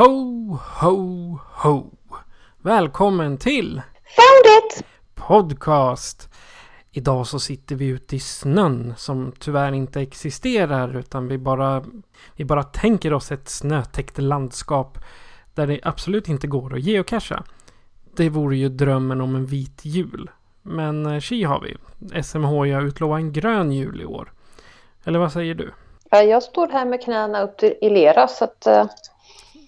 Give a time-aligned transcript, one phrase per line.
[0.00, 1.86] Ho, ho, ho.
[2.62, 3.82] Välkommen till
[4.16, 4.84] Found it!
[5.14, 6.28] podcast.
[6.90, 11.84] Idag så sitter vi ute i snön som tyvärr inte existerar utan vi bara,
[12.36, 14.98] vi bara tänker oss ett snötäckt landskap
[15.54, 17.44] där det absolut inte går att geocacha.
[18.16, 20.30] Det vore ju drömmen om en vit jul.
[20.62, 21.76] Men eh, tji har vi.
[22.22, 24.32] SMHI har utlovat en grön jul i år.
[25.04, 25.72] Eller vad säger du?
[26.10, 28.84] Ja, jag står här med knäna upp i lera så att eh,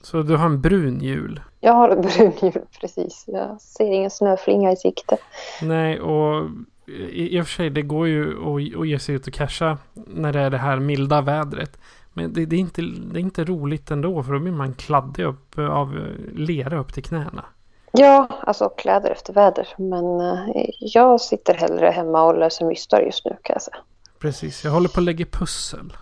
[0.03, 1.41] Så du har en brun jul?
[1.65, 3.25] jag har en brun jul precis.
[3.27, 5.17] Jag ser ingen snöflinga i sikte.
[5.63, 6.51] Nej, och
[6.87, 9.79] i, i och för sig det går ju att, att ge sig ut och casha
[9.95, 11.79] när det är det här milda vädret.
[12.13, 15.25] Men det, det, är inte, det är inte roligt ändå för då blir man kladdig
[15.25, 17.45] upp av eh, lera upp till knäna.
[17.93, 19.69] Ja, alltså kläder efter väder.
[19.77, 23.77] Men eh, jag sitter hellre hemma och löser mystar just nu kan jag säga.
[24.19, 25.97] Precis, jag håller på att lägga pussel.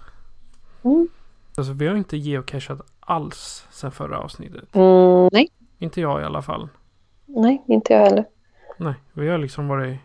[0.83, 1.09] Mm.
[1.57, 4.75] Alltså vi har inte geocachat alls sedan förra avsnittet.
[4.77, 6.69] Mm, nej, Inte jag i alla fall.
[7.27, 8.25] nej, inte jag heller.
[8.77, 9.99] Nej, vi har liksom varit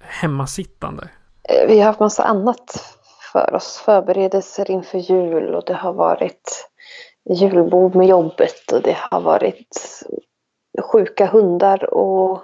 [0.00, 1.08] hemmasittande.
[1.48, 2.94] Eh, Vi har haft massa annat
[3.32, 3.82] för oss.
[3.84, 6.68] Förberedelser inför jul och det har varit
[7.30, 10.02] julbord med jobbet och det har varit
[10.92, 12.42] sjuka hundar och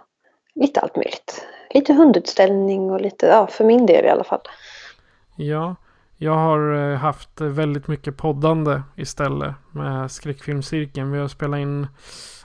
[0.54, 1.46] lite allt möjligt.
[1.74, 4.41] Lite hundutställning och lite, ja för min del i alla fall.
[5.36, 5.76] Ja,
[6.22, 11.12] jag har eh, haft väldigt mycket poddande istället med skräckfilmscirkeln.
[11.12, 11.87] Vi har spelat in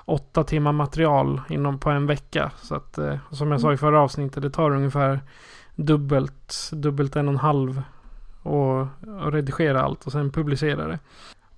[0.05, 2.51] åtta timmar material inom på en vecka.
[2.61, 5.19] Så att eh, som jag sa i förra avsnittet, det tar ungefär
[5.75, 7.81] dubbelt, dubbelt en och en halv
[8.43, 8.79] och,
[9.23, 10.99] och redigera allt och sen publicera det.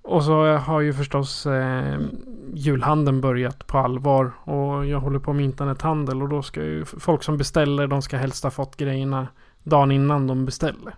[0.02, 1.98] Och så har ju förstås eh,
[2.54, 7.22] julhandeln börjat på allvar och jag håller på med internethandel och då ska ju folk
[7.22, 9.28] som beställer, de ska helst ha fått grejerna
[9.62, 10.94] dagen innan de beställer.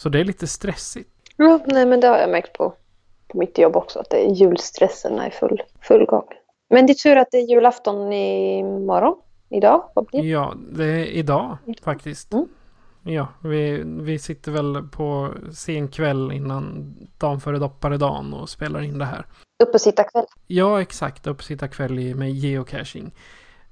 [0.00, 1.10] Så det är lite stressigt.
[1.36, 2.74] Ja, nej men det har jag märkt på,
[3.28, 6.24] på mitt jobb också att det är julstressen är i full, full gång.
[6.70, 9.16] Men det är tur att det är julafton imorgon.
[9.48, 9.84] Idag?
[9.94, 10.28] Vad blir det?
[10.28, 12.32] Ja, det är idag faktiskt.
[12.32, 12.46] Mm.
[13.02, 18.98] Ja, vi, vi sitter väl på sen kväll innan dagen före dopparedagen och spelar in
[18.98, 19.26] det här.
[19.62, 20.24] Uppesittarkväll.
[20.46, 21.26] Ja, exakt.
[21.26, 23.14] Uppsitta kväll i- med geocaching.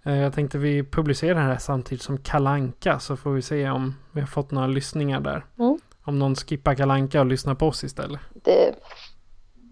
[0.04, 3.94] Eh, Jag tänkte vi publicerar det här samtidigt som Kalanka så får vi se om
[4.12, 5.44] vi har fått några lyssningar där.
[5.58, 5.78] Mm.
[6.08, 8.20] Om någon skippar Kalanka och lyssnar på oss istället.
[8.34, 8.74] Det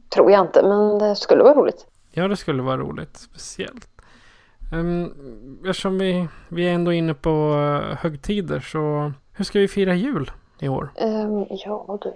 [0.08, 1.86] tror jag inte, men det skulle vara roligt.
[2.10, 3.16] Ja, det skulle vara roligt.
[3.16, 3.88] Speciellt.
[4.72, 9.94] Um, eftersom vi, vi är ändå inne på uh, högtider så hur ska vi fira
[9.94, 10.92] jul i år?
[10.96, 12.14] Ehm, ja, du.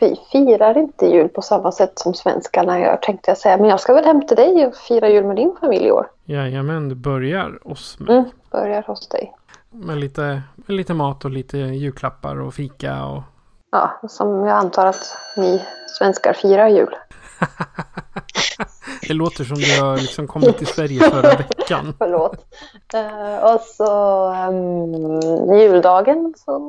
[0.00, 3.56] Vi firar inte jul på samma sätt som svenskarna gör tänkte jag säga.
[3.56, 6.10] Men jag ska väl hem till dig och fira jul med din familj i år.
[6.24, 8.16] Jajamän, det börjar hos mig.
[8.16, 9.32] Mm, börjar hos dig.
[9.78, 13.22] Med lite, med lite mat och lite julklappar och fika och...
[13.70, 15.64] Ja, som jag antar att ni
[15.98, 16.96] svenskar firar jul.
[19.08, 21.94] Det låter som du har liksom kommit till Sverige förra veckan.
[21.98, 22.46] Förlåt.
[22.94, 26.60] Eh, och så um, juldagen så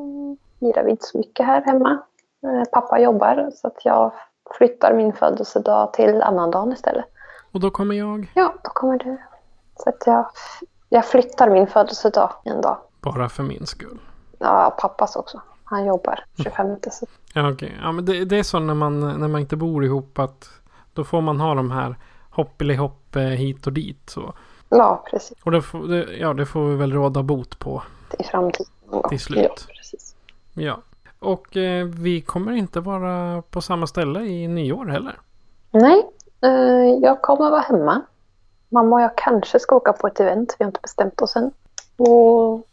[0.60, 2.02] firar vi inte så mycket här hemma.
[2.44, 4.12] Eh, pappa jobbar så att jag
[4.58, 7.06] flyttar min födelsedag till annandagen istället.
[7.52, 9.18] Och då kommer jag Ja, då kommer du.
[9.76, 10.26] Så att jag,
[10.90, 12.78] jag flyttar min födelsedag en dag.
[13.12, 14.00] Bara för min skull.
[14.40, 15.42] Ja, pappas också.
[15.64, 17.06] Han jobbar 25 så.
[17.34, 17.78] Ja, okej.
[17.82, 20.50] Ja, men det, det är så när man, när man inte bor ihop att
[20.94, 21.96] då får man ha de här
[22.30, 24.10] hoppelihopp eh, hit och dit.
[24.10, 24.34] Så.
[24.70, 25.38] Ja, precis.
[25.44, 27.84] Och det får, det, ja, det får vi väl råda bot på.
[28.20, 28.72] I framtiden.
[29.10, 29.66] Till slut.
[29.68, 30.16] Ja, precis.
[30.54, 30.78] Ja.
[31.20, 35.20] Och eh, vi kommer inte vara på samma ställe i nyår heller.
[35.72, 36.06] Nej,
[36.42, 38.02] eh, jag kommer vara hemma.
[38.70, 40.56] Mamma och jag kanske ska åka på ett event.
[40.60, 41.52] Vi har inte bestämt oss än.
[41.98, 42.67] Och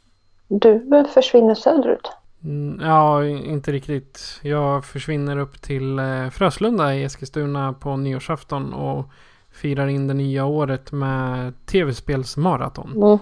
[0.49, 2.11] du försvinner söderut.
[2.45, 4.41] Mm, ja, inte riktigt.
[4.43, 9.07] Jag försvinner upp till eh, Fröslunda i Eskilstuna på nyårsafton och
[9.51, 12.93] firar in det nya året med tv-spelsmaraton.
[12.97, 13.19] Mm.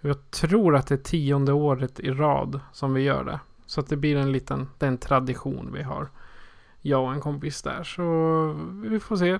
[0.00, 3.40] Jag tror att det är tionde året i rad som vi gör det.
[3.66, 6.08] Så att det blir en liten, den tradition vi har.
[6.80, 7.82] Jag och en kompis där.
[7.82, 8.02] Så
[8.88, 9.38] vi får se.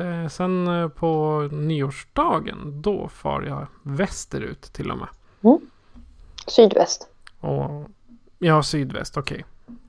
[0.00, 5.08] Eh, Sen eh, på nyårsdagen, då far jag västerut till och med.
[6.46, 7.08] Sydväst.
[7.40, 7.86] Och
[8.38, 9.44] ja, sydväst, okej.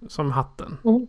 [0.08, 0.78] Som hatten.
[0.86, 1.08] Mm.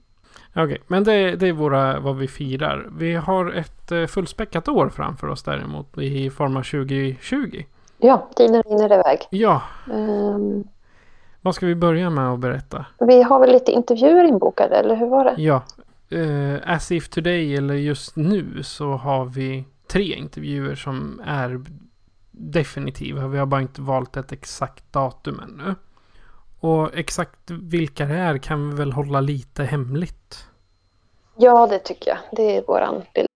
[0.55, 2.89] Okej, men det, det är våra, vad vi firar.
[2.99, 7.63] Vi har ett eh, fullspäckat år framför oss däremot i form av 2020.
[7.99, 9.19] Ja, tiden rinner iväg.
[9.31, 9.63] Ja,
[9.93, 10.65] Ehm,
[11.41, 12.87] vad ska vi börja med att berätta?
[13.01, 15.35] vi har väl lite intervjuer inbokade, eller hur var det?
[15.43, 15.63] Ja,
[16.11, 21.65] eh, as if today eller just nu så har vi tre intervjuer som är
[22.37, 23.29] definitiva.
[23.29, 25.75] Vi har bara inte valt ett exakt datum ännu.
[26.61, 30.47] Och exakt vilka det är kan vi väl hålla lite hemligt.
[31.37, 32.19] Ja, det tycker jag.
[32.33, 33.27] Det är våran lilla...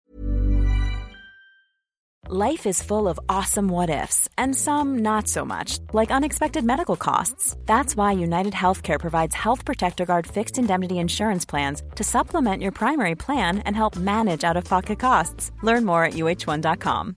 [2.32, 6.94] Life is full of awesome what ifs, and some not so much, like unexpected medical
[6.96, 7.56] costs.
[7.64, 12.72] That's why United Healthcare provides Health Protector Guard fixed indemnity insurance plans to supplement your
[12.72, 15.50] primary plan and help manage out of pocket costs.
[15.64, 17.16] Learn more at uh1.com.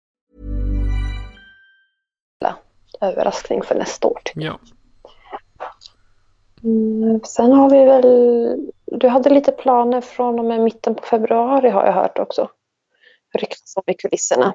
[3.01, 4.21] överraskning för nästa år.
[4.35, 4.59] Ja.
[6.63, 8.71] Mm, sen har vi väl...
[8.85, 12.49] Du hade lite planer från och med mitten på februari har jag hört också.
[13.33, 14.53] Ryktas om i kulisserna.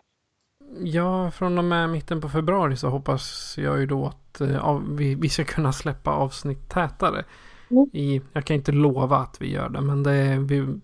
[0.85, 5.15] ja, från och med mitten på februari så hoppas jag ju då att eh, vi,
[5.15, 7.25] vi ska kunna släppa avsnitt tätare.
[7.71, 7.91] Mm.
[7.93, 10.81] I, jag kan inte lova att vi gör det, men det, är- vi,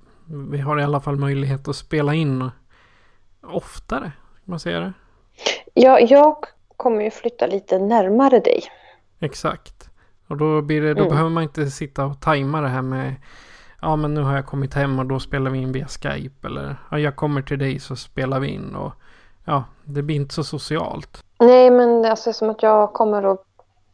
[0.50, 2.50] vi har i alla fall möjlighet att spela in
[3.42, 4.12] oftare.
[4.44, 4.92] Kan man säga det?
[5.74, 6.36] Ja, jag
[6.82, 8.62] kommer ju flytta lite närmare dig.
[9.20, 9.88] Exakt.
[10.28, 11.08] Och då, det, då Mm.
[11.08, 13.14] behöver man inte sitta och tajma det här med
[13.84, 16.46] Ja men nu har jag kommit hem och då spelar vi in via Skype.
[16.46, 18.74] Eller ja, jag kommer till dig så spelar vi in.
[18.76, 18.92] Och
[19.44, 21.24] ja, det blir inte så socialt.
[21.38, 23.44] Nej, men alltså, det är som att jag kommer att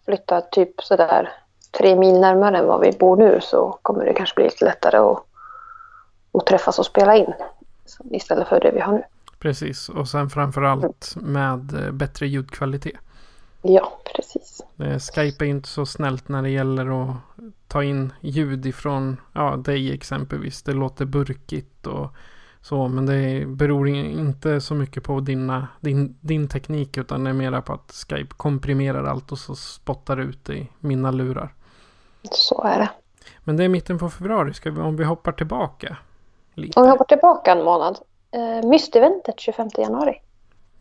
[0.05, 1.33] flytta typ sådär
[1.79, 4.97] tre mil närmare än vad vi bor nu så kommer det kanske bli lite lättare
[4.97, 5.25] att,
[6.33, 7.33] att träffas och spela in
[8.11, 9.03] istället för det vi har nu.
[9.39, 9.89] Precis.
[9.89, 13.01] Och sen framförallt med eh, bättre ljudkvalitet.
[13.63, 14.61] Ja, precis.
[14.79, 17.17] Eh, Skype är inte så snällt när det gäller att
[17.69, 20.63] ta in ljud ifrån ja, dig exempelvis.
[20.63, 22.09] Det låter burkigt och
[22.61, 22.89] så.
[22.89, 27.35] Men det beror in- inte så mycket på dina, din, din teknik utan det är
[27.35, 31.55] mera på att Skype komprimerar allt och så spottar ut det i mina lurar.
[32.31, 32.91] Så är det.
[33.45, 34.55] Men det är mitten på februari.
[34.55, 35.97] Ska vi, om vi hoppar tillbaka
[36.55, 36.81] lite.
[36.81, 37.99] Om vi hoppar tillbaka en månad.
[38.31, 40.23] Eh, Mysteventet 25 januari.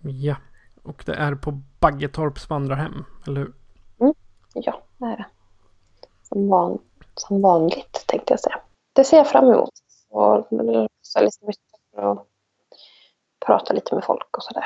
[0.02, 0.36] Ja.
[0.84, 3.06] Och det är på Baggetorps vandrarhem.
[3.28, 3.54] Eller hur?
[4.54, 5.26] Ja, det är det.
[6.24, 6.80] Som, van,
[7.16, 8.60] som vanligt tänkte jag säga.
[8.94, 9.70] Det ser jag fram emot.
[10.10, 10.48] Och
[11.02, 11.38] så lite
[12.02, 12.28] och
[13.46, 14.66] prata lite med folk och sådär.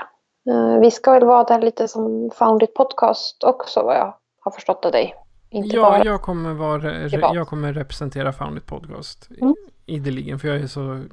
[0.50, 4.86] Eh, Vi ska väl vara där lite som Foundit Podcast också vad jag har förstått
[4.86, 5.16] av dig.
[5.50, 6.06] Inte Ja, bara.
[6.06, 9.30] jag kommer, vara, jag kommer representera Foundit Podcast.
[9.42, 9.56] Mm.
[9.86, 10.40] Ideligen.
[10.40, 11.04] För jag är så...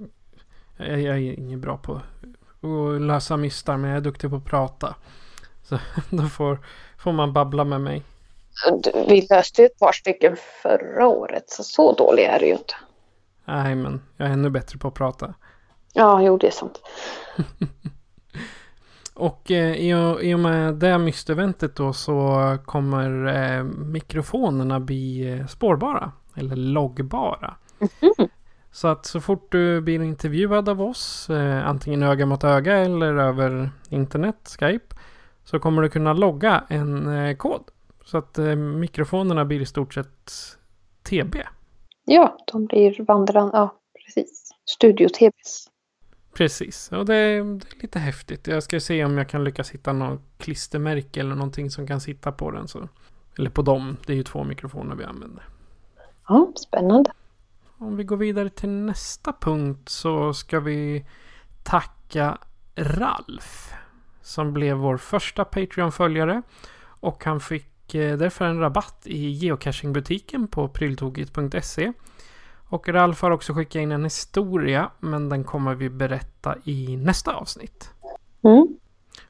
[0.79, 3.77] Jag, jag är ingen bra på att lösa mystar.
[3.77, 4.95] Men jag är duktig på att prata.
[5.63, 5.79] Så
[6.11, 6.59] då får,
[6.99, 8.03] får man babbla med mig.
[9.09, 12.75] Vi löste ju ett par stycken förra året så så dålig är det ju inte.
[13.45, 15.35] Nej, men jag är ännu bättre på att prata.
[15.93, 16.81] Ja, jo det är sant.
[19.15, 26.13] Och eh, i, och- med det mysteventet då så kommer eh, mikrofonerna bli eh, spårbara.
[26.37, 27.55] Eller loggbara.
[28.79, 33.15] Så att så fort du blir intervjuad av oss, eh, antingen öga mot öga eller
[33.15, 34.97] över internet, Skype,
[35.45, 37.63] så kommer du kunna logga en eh, kod.
[38.05, 40.33] Så att eh, mikrofonerna blir i stort sett
[41.03, 41.37] TB.
[42.05, 43.51] Ja, de blir vandrande.
[43.57, 44.51] Ja, precis.
[44.65, 45.67] Studio-TVs.
[46.35, 48.47] Precis, och det, är- det är lite häftigt.
[48.47, 52.33] Jag ska se om jag kan lyckas hitta något klistermärke eller någonting som kan sitta
[52.33, 52.69] på den.
[52.69, 52.89] Så.
[53.39, 55.45] Eller på dem, det är ju två mikrofoner vi använder.
[56.29, 57.11] Ja, spännande.
[57.81, 61.07] Om vi går vidare till nästa punkt så ska vi
[61.63, 62.39] tacka
[62.77, 63.73] Ralf.
[64.23, 66.43] Som blev vår första Patreon-följare.
[67.01, 71.93] Och han fick eh, därför en rabatt i geocachingbutiken på pryltogit.se.
[72.69, 77.35] Och Ralf har också skickat in en historia men den kommer vi berätta i nästa
[77.35, 77.91] avsnitt.
[78.45, 78.67] Mm.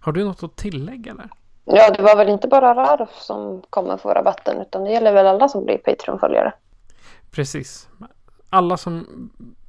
[0.01, 1.31] Har du något att tillägga där?
[1.65, 5.27] Ja, det var väl inte bara Rarf som kommer få rabatten utan det gäller väl
[5.27, 6.53] alla som blir Patreon-följare.
[7.31, 7.89] Precis.
[8.51, 9.07] Alla som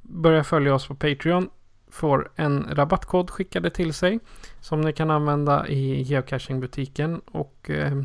[0.02, 1.50] börjar följa oss på Patreon
[1.90, 4.20] får en rabattkod skickade till sig.
[4.60, 7.20] Som ni kan använda i geocachingbutiken.
[7.32, 8.02] Och eh,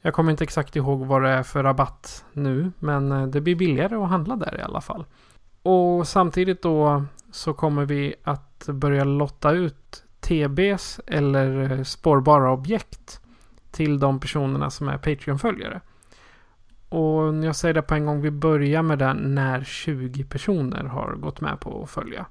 [0.00, 2.72] jag kommer inte exakt ihåg vad det är för rabatt nu.
[2.78, 5.04] Men eh, det blir billigare att handla där i alla fall.
[5.62, 13.20] Och samtidigt då så kommer vi att börja lotta ut TBs eller eh, spårbara objekt
[13.70, 15.80] till de personerna som är Patreon-följare.
[16.88, 21.14] Och jag säger det på en gång, vi börjar med den när 20 personer har
[21.14, 22.26] gått med på att följa.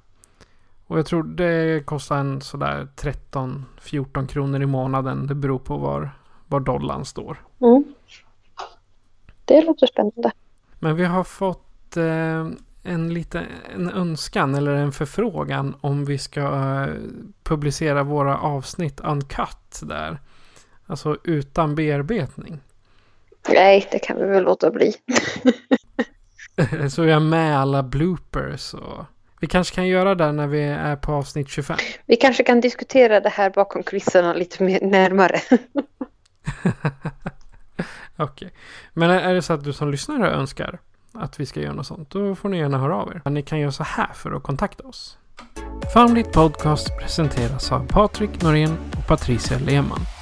[0.86, 5.26] Och jag tror det kostar en sådär 13-14 kronor i månaden.
[5.26, 6.10] Det beror på var,
[6.46, 7.42] var dollarn står.
[7.60, 7.84] Mm.
[9.44, 10.32] Det låter spännande.
[10.78, 12.46] Men vi har fått eh,
[12.82, 13.44] en liten
[13.74, 16.94] en önskan eller en förfrågan om vi ska eh,
[17.42, 20.20] publicera våra avsnitt uncut där.
[20.86, 22.60] Alltså utan bearbetning.
[23.48, 24.94] Nej, det kan vi väl låta bli.
[26.90, 29.04] Så vi har med alla bloopers och
[29.40, 31.76] vi kanske kan göra det när vi är på avsnitt 25.
[32.06, 35.40] Vi kanske kan diskutera det här bakom kulisserna lite mer närmare.
[38.16, 38.52] Okej.
[38.92, 40.78] Men är det så att du som lyssnare önskar
[41.12, 43.30] att vi ska göra något sånt, då får ni gärna höra av er.
[43.30, 45.18] Ni kan göra så här för att kontakta oss.
[46.16, 50.15] It Podcast presenteras av Patrik Norén och Patricia Lehmann.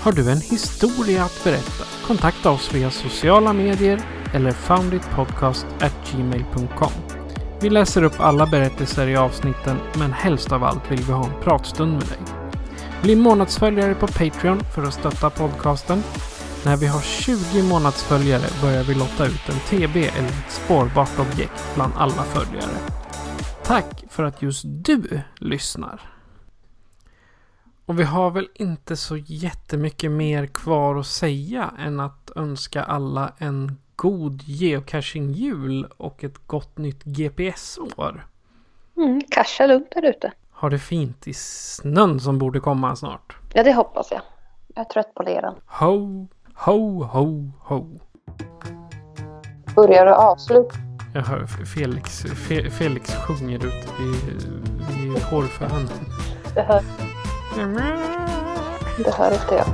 [0.00, 1.84] Har du en historia att berätta?
[2.06, 4.00] Kontakta oss via sociala medier
[4.34, 6.92] eller founditpodcast@gmail.com.
[7.60, 11.42] Vi läser upp alla berättelser i avsnitten, men helst av allt vill vi ha en
[11.42, 12.18] pratstund med dig.
[13.02, 16.02] Bli månadsföljare på Patreon för att stötta podcasten.
[16.64, 21.64] När vi har 20 månadsföljare börjar vi lotta ut en TB eller ett spårbart objekt
[21.74, 22.76] bland alla följare.
[23.64, 26.17] Tack för att just du lyssnar.
[27.88, 33.32] Och vi har väl inte så jättemycket mer kvar att säga än att önska alla
[33.38, 38.26] en god geocaching-jul och ett gott nytt GPS-år.
[38.96, 40.32] Mm, casha lugnt där ute.
[40.52, 43.36] Ha det fint i snön som borde komma snart.
[43.54, 44.20] Ja, det hoppas jag.
[44.74, 45.54] Jag är trött på leran.
[45.66, 48.00] Ho, ho, ho, ho.
[49.74, 50.72] Börjar du avslut?
[51.14, 54.42] Jag hör Felix, Fe, Felix sjunger ute vid,
[54.88, 55.88] vid hårfön.
[56.54, 56.82] Det hör,
[59.04, 59.66] det hör inte jag.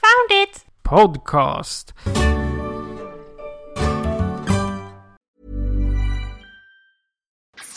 [0.00, 0.64] Found it!
[0.82, 1.94] Podcast.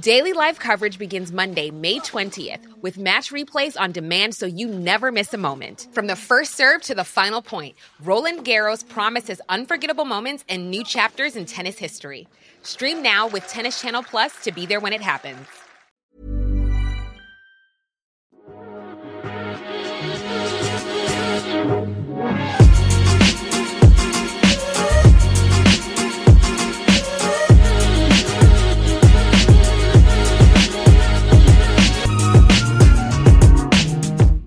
[0.00, 5.12] Daily live coverage begins Monday, May 20th, with match replays on demand so you never
[5.12, 5.88] miss a moment.
[5.92, 10.82] From the first serve to the final point, Roland Garros promises unforgettable moments and new
[10.82, 12.26] chapters in tennis history.
[12.62, 15.46] Stream now with Tennis Channel Plus to be there when it happens.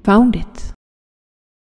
[0.05, 0.54] found it.